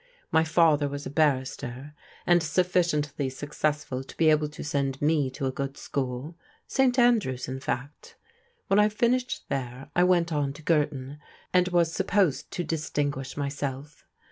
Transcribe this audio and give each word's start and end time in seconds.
My 0.31 0.43
father 0.43 0.87
was 0.89 1.05
a 1.05 1.11
barrister, 1.11 1.93
and 2.25 2.41
sufficiently 2.41 3.29
successful 3.29 4.03
to 4.03 4.17
be 4.17 4.31
able 4.31 4.49
to 4.49 4.63
send 4.63 4.99
me 4.99 5.29
to 5.29 5.45
a 5.45 5.51
good 5.51 5.77
school— 5.77 6.35
St. 6.75 6.97
Andrew's, 6.97 7.47
in 7.47 7.59
fact. 7.59 8.15
When 8.65 8.79
I 8.79 8.89
fin 8.89 9.11
ished 9.13 9.41
there 9.49 9.91
I 9.95 10.03
went 10.03 10.33
on 10.33 10.53
to 10.53 10.63
Girton, 10.63 11.19
and 11.53 11.67
was 11.67 11.93
supposed 11.93 12.49
to 12.49 12.63
dis 12.63 12.89
tinguish 12.89 13.37
myself. 13.37 14.07